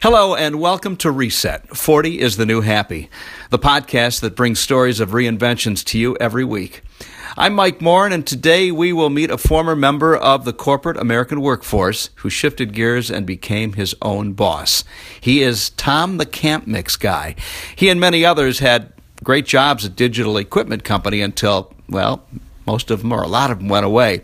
[0.00, 3.10] Hello, and welcome to Reset 40 is the New Happy,
[3.50, 6.82] the podcast that brings stories of reinventions to you every week.
[7.36, 11.40] I'm Mike Morin, and today we will meet a former member of the corporate American
[11.40, 14.84] workforce who shifted gears and became his own boss.
[15.20, 17.34] He is Tom the Camp Mix guy.
[17.74, 18.92] He and many others had
[19.24, 22.24] great jobs at digital equipment company until, well,
[22.68, 24.20] most of them or a lot of them went away.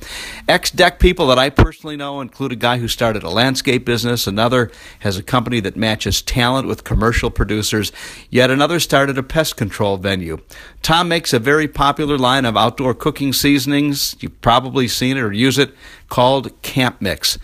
[0.47, 4.27] Ex DEC people that I personally know include a guy who started a landscape business,
[4.27, 7.91] another has a company that matches talent with commercial producers,
[8.29, 10.39] yet another started a pest control venue.
[10.83, 14.15] Tom makes a very popular line of outdoor cooking seasonings.
[14.21, 15.75] You've probably seen it or use it
[16.11, 17.39] called Camp Mix.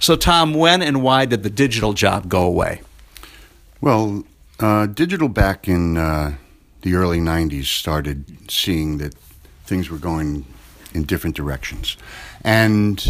[0.00, 2.80] So, Tom, when and why did the digital job go away?
[3.82, 4.24] Well,
[4.58, 6.36] uh, digital back in uh,
[6.80, 9.14] the early 90s started seeing that
[9.72, 10.44] things were going
[10.92, 11.96] in different directions.
[12.44, 13.02] And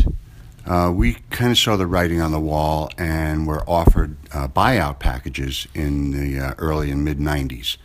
[0.64, 5.00] uh, we kind of saw the writing on the wall and were offered uh, buyout
[5.00, 7.78] packages in the uh, early and mid 90s.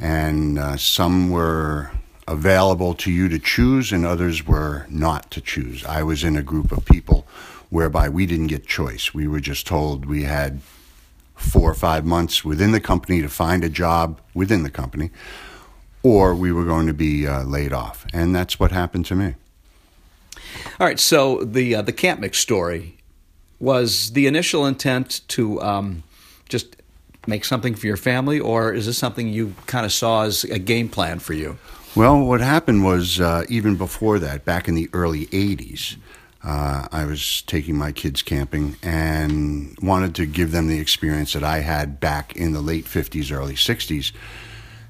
[0.00, 1.92] And uh, some were
[2.26, 5.84] available to you to choose, and others were not to choose.
[5.84, 7.24] I was in a group of people
[7.70, 9.14] whereby we didn't get choice.
[9.14, 10.60] We were just told we had
[11.36, 15.10] four or five months within the company to find a job within the company
[16.02, 18.06] or we were going to be uh, laid off.
[18.12, 19.34] And that's what happened to me.
[20.80, 21.00] All right.
[21.00, 22.96] So the uh, the camp mix story
[23.60, 26.02] was the initial intent to um,
[26.48, 26.76] just
[27.26, 30.58] make something for your family, or is this something you kind of saw as a
[30.58, 31.58] game plan for you?
[31.94, 35.96] Well, what happened was uh, even before that, back in the early '80s.
[36.44, 41.42] Uh, I was taking my kids camping and wanted to give them the experience that
[41.42, 44.12] I had back in the late 50s, early 60s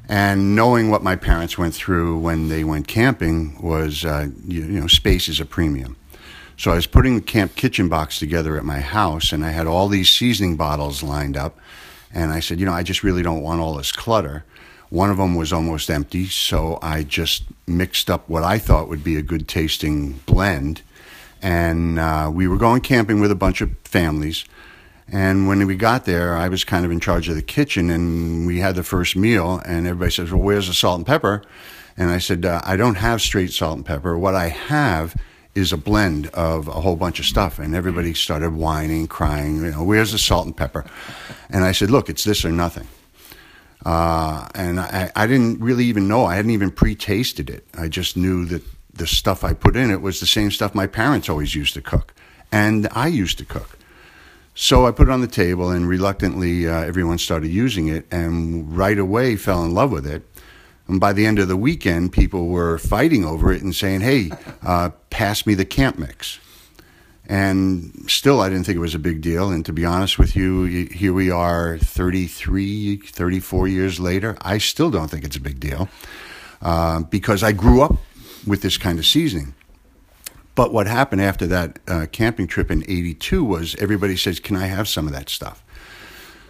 [0.09, 4.81] and knowing what my parents went through when they went camping was, uh, you, you,
[4.81, 5.97] know, space is a premium.
[6.56, 9.67] So I was putting the camp kitchen box together at my house, and I had
[9.67, 11.59] all these seasoning bottles lined up.
[12.12, 14.45] And I said, you know, I just really don't want all this clutter.
[14.89, 19.04] One of them was almost empty, so I just mixed up what I thought would
[19.04, 20.81] be a good tasting blend.
[21.43, 24.47] And uh, we were going camping with a bunch of families.
[25.11, 28.47] And when we got there, I was kind of in charge of the kitchen, and
[28.47, 29.63] we had the first meal.
[29.65, 31.43] And everybody says, "Well, where's the salt and pepper?"
[31.97, 34.19] And I said, uh, "I don't have straight salt and pepper.
[34.19, 35.17] What I have
[35.55, 39.65] is a blend of a whole bunch of stuff." And everybody started whining, crying.
[39.65, 40.85] You know, where's the salt and pepper?
[41.49, 42.87] And I said, "Look, it's this or nothing."
[43.87, 46.27] Uh, and I, I didn't really even know.
[46.27, 47.67] I hadn't even pre-tasted it.
[47.79, 50.87] I just knew that the stuff I put in it was the same stuff my
[50.87, 52.13] parents always used to cook,
[52.53, 53.79] and I used to cook.
[54.61, 58.77] So I put it on the table, and reluctantly, uh, everyone started using it, and
[58.77, 60.25] right away fell in love with it.
[60.89, 64.33] And by the end of the weekend, people were fighting over it and saying, "Hey,
[64.65, 66.41] uh, pass me the camp mix."
[67.29, 69.49] And still, I didn't think it was a big deal.
[69.49, 74.37] And to be honest with you, here we are 33, 34 years later.
[74.41, 75.89] I still don't think it's a big deal
[76.61, 77.95] uh, because I grew up
[78.45, 79.55] with this kind of seasoning.
[80.59, 84.67] But what happened after that uh, camping trip in 82 was everybody says, Can I
[84.67, 85.63] have some of that stuff?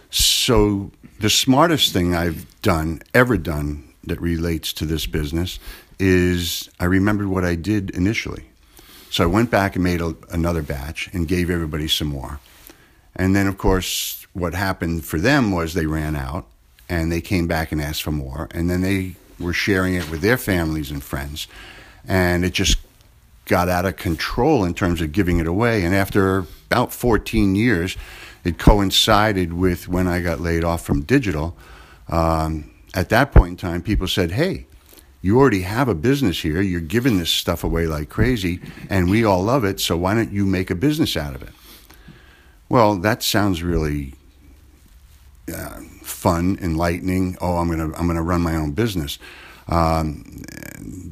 [0.09, 0.89] So,
[1.19, 5.59] the smartest thing I've done, ever done, that relates to this business
[5.99, 8.45] is I remembered what I did initially.
[9.11, 12.39] So, I went back and made a, another batch and gave everybody some more.
[13.15, 16.47] And then, of course, what happened for them was they ran out
[16.89, 18.47] and they came back and asked for more.
[18.55, 21.47] And then they were sharing it with their families and friends.
[22.07, 22.79] And it just
[23.49, 25.83] got out of control in terms of giving it away.
[25.83, 27.97] And after about 14 years,
[28.45, 31.57] it coincided with when I got laid off from digital.
[32.07, 34.67] Um, at that point in time, people said, Hey,
[35.21, 36.61] you already have a business here.
[36.61, 39.79] You're giving this stuff away like crazy, and we all love it.
[39.79, 41.49] So why don't you make a business out of it?
[42.69, 44.13] Well, that sounds really
[45.53, 47.35] uh, fun, enlightening.
[47.41, 49.17] Oh, I'm gonna I'm gonna run my own business.
[49.67, 50.43] Um,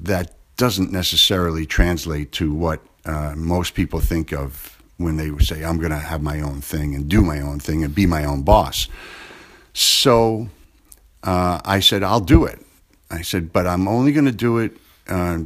[0.03, 5.77] that doesn't necessarily translate to what uh, most people think of when they say, I'm
[5.77, 8.41] going to have my own thing and do my own thing and be my own
[8.41, 8.87] boss.
[9.73, 10.49] So
[11.23, 12.59] uh, I said, I'll do it.
[13.09, 14.75] I said, but I'm only going to do it
[15.07, 15.39] uh,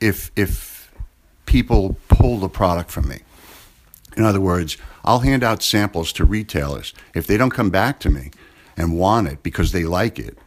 [0.00, 0.90] if, if
[1.44, 3.20] people pull the product from me.
[4.16, 6.94] In other words, I'll hand out samples to retailers.
[7.14, 8.30] If they don't come back to me
[8.76, 10.38] and want it because they like it,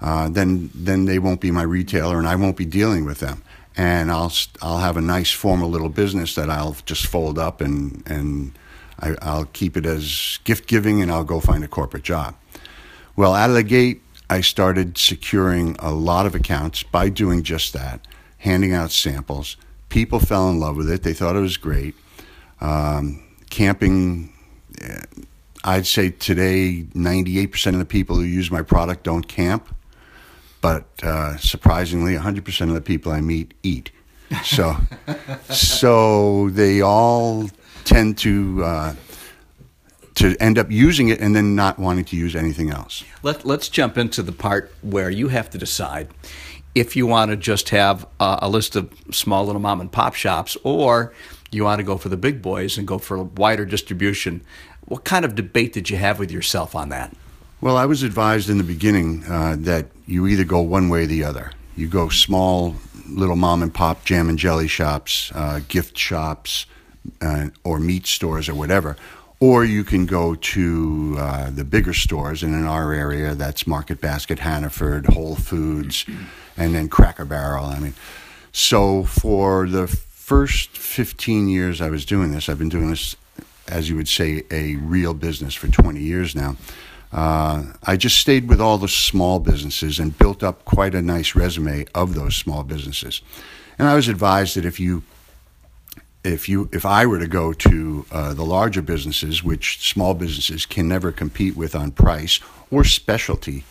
[0.00, 3.42] uh, then then they won't be my retailer, and I won't be dealing with them.
[3.76, 4.32] And I'll
[4.62, 8.58] I'll have a nice formal little business that I'll just fold up and and
[9.00, 12.34] I, I'll keep it as gift giving, and I'll go find a corporate job.
[13.16, 17.72] Well, out of the gate, I started securing a lot of accounts by doing just
[17.72, 18.06] that,
[18.38, 19.56] handing out samples.
[19.88, 21.94] People fell in love with it; they thought it was great.
[22.60, 24.32] Um, camping,
[24.80, 25.02] eh,
[25.64, 29.74] I'd say today, 98% of the people who use my product don't camp,
[30.60, 33.90] but uh, surprisingly, 100% of the people I meet eat.
[34.44, 34.76] So,
[35.50, 37.50] so they all
[37.84, 38.94] tend to uh,
[40.14, 43.04] to end up using it and then not wanting to use anything else.
[43.22, 46.08] Let, let's jump into the part where you have to decide
[46.74, 50.14] if you want to just have uh, a list of small little mom and pop
[50.14, 51.12] shops or
[51.50, 54.42] you want to go for the big boys and go for a wider distribution.
[54.84, 57.16] What kind of debate did you have with yourself on that?
[57.62, 61.06] Well, I was advised in the beginning uh, that you either go one way or
[61.06, 61.52] the other.
[61.76, 62.74] You go small,
[63.06, 66.64] little mom and pop jam and jelly shops, uh, gift shops,
[67.20, 68.96] uh, or meat stores or whatever.
[69.40, 74.00] Or you can go to uh, the bigger stores, and in our area, that's Market
[74.00, 76.06] Basket, Hannaford, Whole Foods,
[76.56, 77.66] and then Cracker Barrel.
[77.66, 77.94] I mean,
[78.52, 83.16] so for the first 15 years I was doing this, I've been doing this,
[83.68, 86.56] as you would say, a real business for 20 years now.
[87.12, 91.34] Uh, I just stayed with all the small businesses and built up quite a nice
[91.34, 93.20] resume of those small businesses.
[93.78, 95.02] And I was advised that if you
[96.22, 100.66] if you if I were to go to uh, the larger businesses, which small businesses
[100.66, 102.40] can never compete with on price
[102.70, 103.64] or specialty,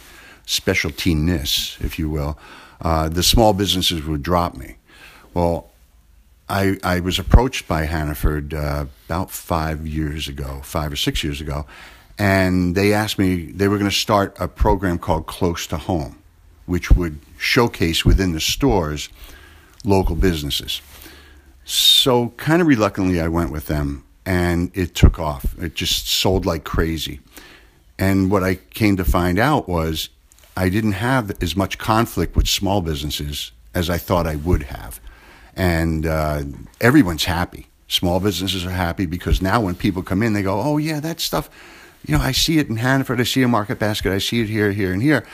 [0.45, 2.37] specialtiness, if you will,
[2.81, 4.75] uh, the small businesses would drop me.
[5.33, 5.69] Well,
[6.49, 11.39] I I was approached by Hannaford uh, about five years ago, five or six years
[11.39, 11.65] ago,
[12.19, 16.21] and they asked me they were going to start a program called Close to Home,
[16.65, 19.07] which would showcase within the stores
[19.85, 20.81] local businesses.
[21.63, 25.57] So, kind of reluctantly, I went with them and it took off.
[25.59, 27.21] It just sold like crazy.
[27.97, 30.09] And what I came to find out was
[30.57, 34.99] I didn't have as much conflict with small businesses as I thought I would have.
[35.55, 36.43] And uh,
[36.81, 37.67] everyone's happy.
[37.87, 41.19] Small businesses are happy because now when people come in, they go, oh, yeah, that
[41.19, 41.49] stuff,
[42.05, 44.47] you know, I see it in Hannaford, I see a market basket, I see it
[44.47, 45.25] here, here, and here.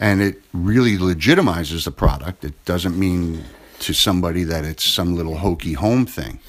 [0.00, 2.44] And it really legitimizes the product.
[2.44, 3.44] It doesn't mean
[3.80, 6.40] to somebody that it's some little hokey home thing.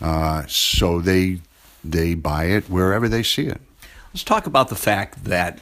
[0.00, 1.40] Uh, so they
[1.82, 3.60] they buy it wherever they see it.
[4.12, 5.60] Let's talk about the fact that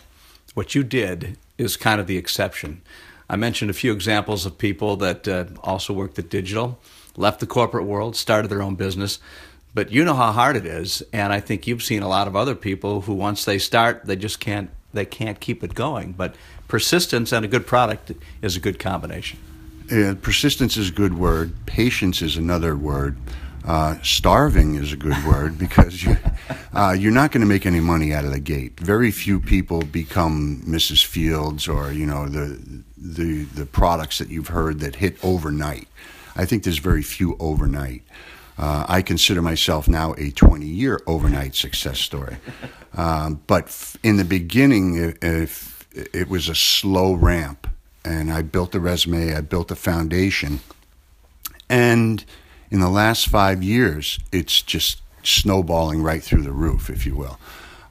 [0.54, 2.82] what you did is kind of the exception.
[3.28, 6.78] I mentioned a few examples of people that uh, also worked at digital,
[7.16, 9.18] left the corporate world, started their own business.
[9.78, 12.34] But you know how hard it is, and I think you've seen a lot of
[12.34, 16.14] other people who once they start, they just can't they can't keep it going.
[16.14, 16.34] But
[16.66, 18.10] persistence and a good product
[18.42, 19.38] is a good combination.
[19.88, 21.52] Uh, persistence is a good word.
[21.66, 23.18] Patience is another word.
[23.64, 26.16] Uh, starving is a good word because you,
[26.72, 28.80] uh, you're not going to make any money out of the gate.
[28.80, 31.04] Very few people become Mrs.
[31.04, 35.86] Fields or you know the the the products that you've heard that hit overnight.
[36.34, 38.02] I think there's very few overnight.
[38.58, 42.36] Uh, I consider myself now a 20 year overnight success story.
[42.96, 47.68] Um, but f- in the beginning, if it was a slow ramp
[48.04, 50.58] and I built a resume, I built a foundation.
[51.68, 52.24] And
[52.70, 57.38] in the last five years, it's just snowballing right through the roof, if you will.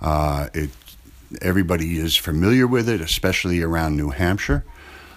[0.01, 0.71] Uh, it,
[1.41, 4.65] everybody is familiar with it, especially around New Hampshire.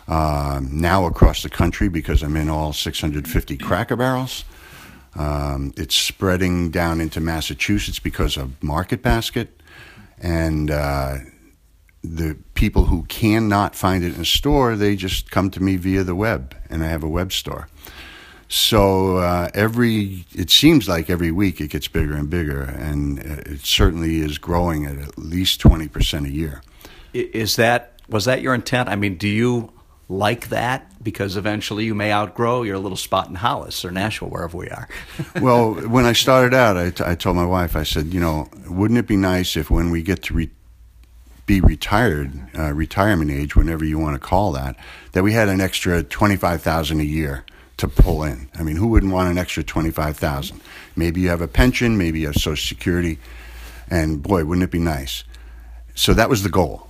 [0.06, 4.44] Uh, now across the country because I'm in all 650 Cracker Barrels.
[5.16, 9.60] Um, it's spreading down into Massachusetts because of Market Basket,
[10.18, 11.16] and uh,
[12.02, 16.04] the people who cannot find it in a store, they just come to me via
[16.04, 17.68] the web, and I have a web store.
[18.49, 23.61] So uh, every, it seems like every week it gets bigger and bigger, and it
[23.61, 26.62] certainly is growing at at least twenty percent a year.
[27.12, 28.88] Is that was that your intent?
[28.88, 29.73] I mean, do you
[30.11, 34.57] like that because eventually you may outgrow your little spot in Hollis or Nashua, wherever
[34.57, 34.88] we are.
[35.40, 38.49] well, when I started out, I, t- I told my wife, I said, you know,
[38.69, 40.50] wouldn't it be nice if when we get to re-
[41.47, 44.76] be retired, uh, retirement age, whenever you want to call that,
[45.12, 47.45] that we had an extra twenty five thousand a year
[47.76, 48.49] to pull in.
[48.57, 50.61] I mean, who wouldn't want an extra twenty five thousand?
[50.95, 53.19] Maybe you have a pension, maybe you have Social Security,
[53.88, 55.25] and boy, wouldn't it be nice?
[55.95, 56.88] So that was the goal.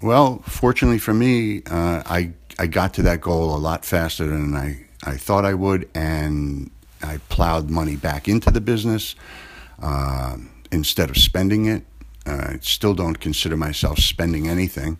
[0.00, 4.54] Well, fortunately for me, uh, I I got to that goal a lot faster than
[4.54, 6.70] I, I thought I would, and
[7.02, 9.14] I plowed money back into the business
[9.80, 10.36] uh,
[10.70, 11.86] instead of spending it.
[12.26, 14.98] I still don't consider myself spending anything.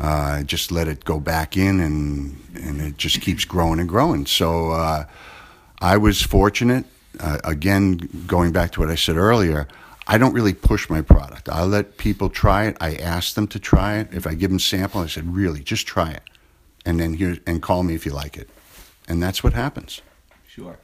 [0.00, 3.88] Uh, I just let it go back in, and and it just keeps growing and
[3.90, 4.24] growing.
[4.24, 5.04] So uh,
[5.80, 6.86] I was fortunate.
[7.20, 9.68] Uh, again, going back to what I said earlier,
[10.06, 11.50] I don't really push my product.
[11.50, 12.76] I let people try it.
[12.80, 14.08] I ask them to try it.
[14.12, 16.22] If I give them sample, I said, "Really, just try it,"
[16.84, 18.48] and then here and call me if you like it,
[19.08, 20.02] and that's what happens.
[20.46, 20.78] Sure.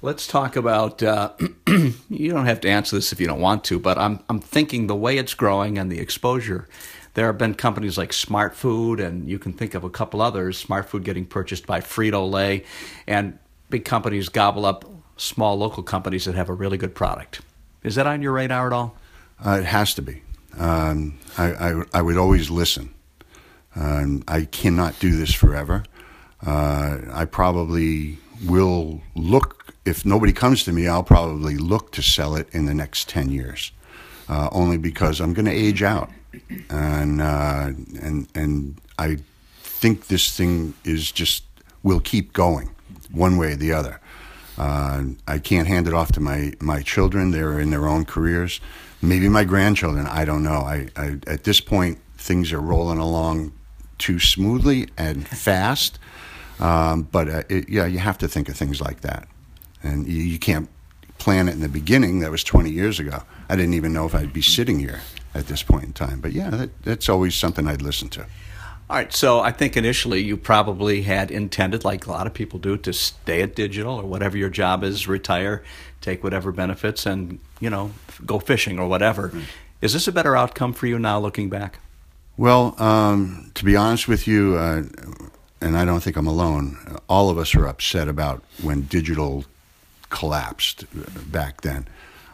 [0.00, 1.02] Let's talk about.
[1.02, 1.32] Uh,
[1.66, 4.86] you don't have to answer this if you don't want to, but I'm I'm thinking
[4.86, 6.68] the way it's growing and the exposure.
[7.14, 10.58] There have been companies like Smart Food, and you can think of a couple others.
[10.58, 12.64] Smart Food getting purchased by Frito Lay,
[13.06, 14.84] and big companies gobble up
[15.16, 17.42] small local companies that have a really good product.
[17.82, 18.96] Is that on your radar at all?
[19.44, 20.22] Uh, it has to be.
[20.56, 22.92] Um, I, I, I, would always listen.
[23.74, 25.84] Um, I cannot do this forever.
[26.44, 32.34] Uh, I probably will look, if nobody comes to me, I'll probably look to sell
[32.34, 33.72] it in the next 10 years,
[34.28, 36.10] uh, only because I'm going to age out.
[36.70, 39.18] And, uh, and, and I
[39.62, 41.44] think this thing is just,
[41.82, 42.74] will keep going
[43.10, 44.00] one way or the other.
[44.58, 47.30] Uh, I can't hand it off to my, my children.
[47.30, 48.60] They're in their own careers.
[49.00, 50.06] Maybe my grandchildren.
[50.06, 50.60] I don't know.
[50.60, 53.52] I, I at this point, things are rolling along
[54.02, 55.98] too smoothly and fast.
[56.58, 59.28] Um, but uh, it, yeah, you have to think of things like that,
[59.82, 60.68] and you, you, can't
[61.18, 62.20] plan it in the beginning.
[62.20, 63.22] That was 20 years ago.
[63.48, 65.00] I didn't even know if I'd be sitting here
[65.34, 66.20] at this point in time.
[66.20, 68.26] But yeah, that, that's always something I'd listen to.
[68.90, 72.58] All right, so I think initially you probably had intended, like a lot of people
[72.58, 75.64] do, to stay at digital or whatever your job is, retire,
[76.00, 77.92] take whatever benefits, and you know
[78.26, 79.30] go fishing or whatever.
[79.30, 79.44] Mm.
[79.80, 81.78] Is this a better outcome for you now, looking back?
[82.36, 84.84] Well, um, to be honest with you, uh,
[85.60, 86.98] and I don't think I'm alone.
[87.08, 89.44] All of us are upset about when digital
[90.08, 90.86] collapsed
[91.30, 91.86] back then.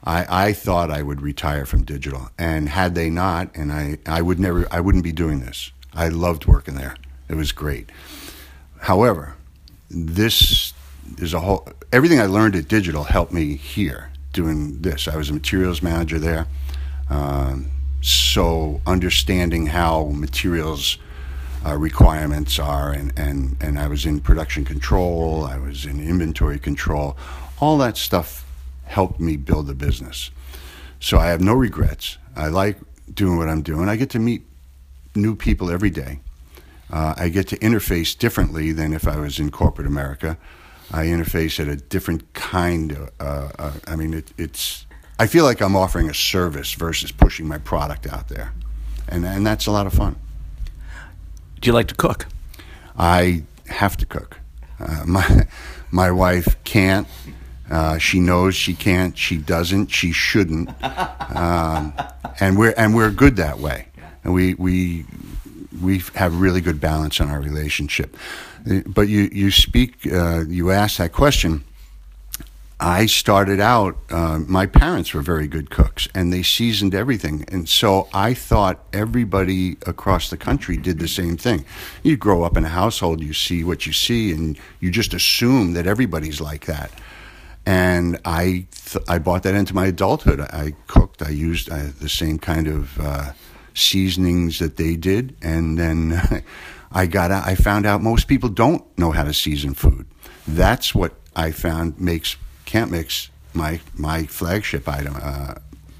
[0.05, 4.23] I, I thought I would retire from digital, and had they not, and I, I
[4.23, 5.73] would never, I wouldn't be doing this.
[5.93, 6.95] I loved working there.
[7.29, 7.91] It was great.
[8.81, 9.35] However,
[9.91, 10.73] this
[11.19, 11.69] is a whole.
[11.93, 15.09] Everything I learned at digital helped me here doing this.
[15.09, 16.47] I was a materials manager there,
[17.11, 20.99] um, so understanding how materials
[21.67, 26.59] uh, requirements are, and, and, and I was in production control, I was in inventory
[26.59, 27.17] control.
[27.61, 28.47] All that stuff
[28.85, 30.31] helped me build the business.
[31.01, 32.19] So I have no regrets.
[32.37, 32.79] I like
[33.13, 33.89] doing what I'm doing.
[33.89, 34.43] I get to meet
[35.15, 36.21] new people every day.
[36.91, 40.39] Uh, I get to interface differently than if I was in corporate America.
[40.91, 44.87] I interface at a different kind of, uh, uh, I mean, it, it's,
[45.19, 48.53] I feel like I'm offering a service versus pushing my product out there.
[49.09, 50.17] And, and that's a lot of fun.
[51.61, 52.27] Do you like to cook?
[52.97, 54.39] I have to cook.
[54.79, 55.47] Uh, my
[55.91, 57.09] my wife can't.
[57.71, 59.17] Uh, she knows she can't.
[59.19, 59.89] She doesn't.
[59.89, 60.71] She shouldn't.
[61.35, 61.93] Um,
[62.41, 63.89] and we're and we're good that way.
[64.25, 65.05] And we we
[65.83, 68.17] we have really good balance in our relationship.
[68.87, 70.07] But you you speak.
[70.11, 71.65] Uh, you ask that question.
[72.81, 77.45] I started out, uh, my parents were very good cooks and they seasoned everything.
[77.49, 81.65] And so I thought everybody across the country did the same thing.
[82.05, 85.73] You grow up in a household, you see what you see, and you just assume
[85.73, 86.93] that everybody's like that.
[87.67, 90.41] And I, th- I bought that into my adulthood.
[90.41, 93.33] I cooked, I used uh, the same kind of uh,
[93.75, 95.37] seasonings that they did.
[95.43, 96.45] And then
[96.93, 100.07] I got I found out most people don't know how to season food.
[100.47, 102.37] That's what I found makes
[102.69, 105.55] Camp Mix, my my flagship item, uh,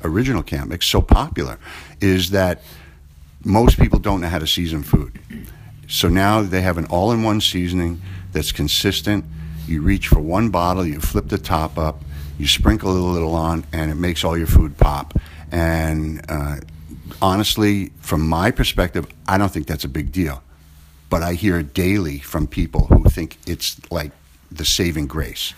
[0.05, 1.59] original Camp Mix, so popular,
[2.01, 2.61] is that
[3.43, 5.19] most people don't know how to season food.
[5.89, 9.25] So now they have an all-in-one seasoning that's consistent.
[9.67, 12.03] You reach for one bottle, you flip the top up,
[12.39, 15.15] you sprinkle a little on, and it makes all your food pop.
[15.51, 16.57] And uh,
[17.23, 20.43] honestly, from my perspective, I don't think that's a big deal.
[21.09, 24.13] But I hear daily from people who think it's like
[24.51, 25.55] the saving grace.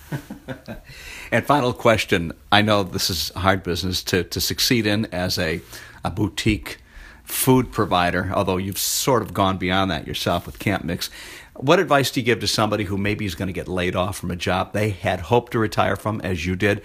[1.32, 5.61] and final question I know this is hard business to, to succeed in as a,
[6.04, 6.78] a boutique
[7.25, 11.11] food provider, although you've sort of gone beyond that yourself with Camp Mix.
[11.54, 14.18] What advice do you give to somebody who maybe is going to get laid off
[14.18, 16.82] from a job they had hoped to retire from, as you did,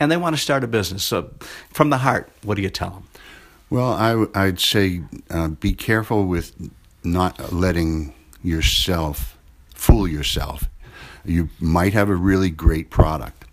[0.00, 1.04] and they want to start a business?
[1.04, 1.30] So,
[1.72, 3.04] from the heart, what do you tell them?
[3.70, 6.52] Well, I, would say uh, be careful with
[7.04, 9.36] not letting yourself
[9.74, 10.64] fool yourself
[11.24, 13.44] you might have a really great product.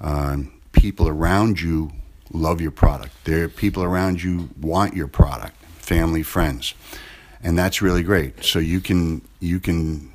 [0.00, 1.90] Um, people around you
[2.32, 3.12] love your product.
[3.24, 5.56] There, are people around you want your product.
[5.78, 6.74] Family, friends,
[7.42, 8.44] and that's really great.
[8.44, 10.12] So you can you can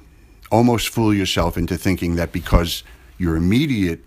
[0.52, 2.84] almost fool yourself into thinking that because
[3.18, 4.04] your immediate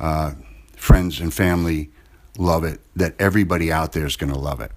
[0.00, 0.32] uh,
[0.76, 1.90] friends and family
[2.38, 4.72] love it, that everybody out there is going to love it.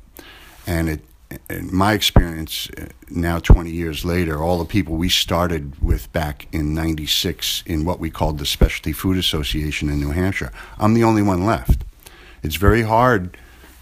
[0.66, 1.02] And it
[1.50, 6.48] in my experience, uh, now 20 years later, all the people we started with back
[6.52, 11.04] in 96 in what we called the Specialty Food Association in New Hampshire, I'm the
[11.04, 11.84] only one left.
[12.44, 13.38] It's very hard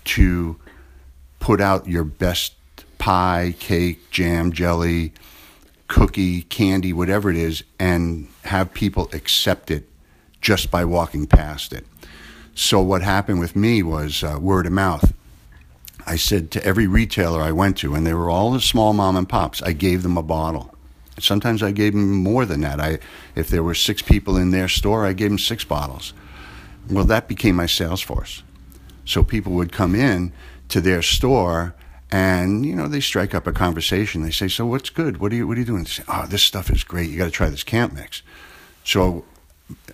[0.06, 0.58] to
[1.40, 2.54] put out your best
[2.98, 5.14] pie, cake, jam, jelly,
[5.88, 9.88] cookie, candy, whatever it is, and have people accept it
[10.42, 11.86] just by walking past it.
[12.56, 15.14] So what happened with me was uh, word of mouth.
[16.05, 19.15] I said to every retailer I went to, and they were all the small mom
[19.15, 20.74] and pops, I gave them a bottle.
[21.19, 22.79] Sometimes I gave them more than that.
[22.79, 23.00] I,
[23.35, 26.13] if there were six people in their store, I gave them six bottles.
[26.89, 28.43] Well, that became my sales force.
[29.05, 30.33] So people would come in
[30.69, 31.75] to their store
[32.12, 34.21] and you know they strike up a conversation.
[34.21, 35.17] They say, "So what's good?
[35.17, 37.09] What are you What are you doing?" They say, "Oh, this stuff is great.
[37.09, 38.21] You got to try this camp mix."
[38.83, 39.25] So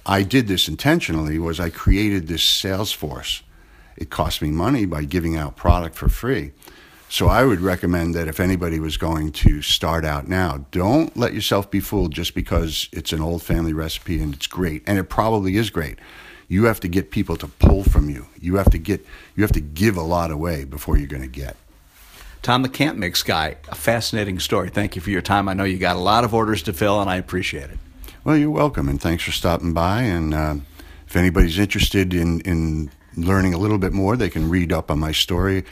[0.05, 1.39] I did this intentionally.
[1.39, 3.43] Was I created this sales force?
[3.97, 6.51] It cost me money by giving out product for free.
[7.09, 11.33] So I would recommend that if anybody was going to start out now, don't let
[11.33, 15.09] yourself be fooled just because it's an old family recipe and it's great, and it
[15.09, 15.99] probably is great.
[16.47, 18.27] You have to get people to pull from you.
[18.39, 19.05] You have to get
[19.35, 21.57] you have to give a lot away before you're going to get.
[22.41, 24.69] Tom, the camp mix guy, a fascinating story.
[24.69, 25.47] Thank you for your time.
[25.47, 27.77] I know you got a lot of orders to fill, and I appreciate it.
[28.23, 30.01] Well, you're welcome, and thanks for stopping by.
[30.03, 30.55] And uh,
[31.07, 34.99] if anybody's interested in, in learning a little bit more, they can read up on
[34.99, 35.63] my story.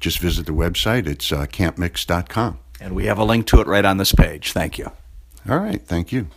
[0.00, 1.06] Just visit the website.
[1.06, 2.58] It's uh, campmix.com.
[2.80, 4.52] And we have a link to it right on this page.
[4.52, 4.92] Thank you.
[5.48, 5.82] All right.
[5.82, 6.28] Thank you.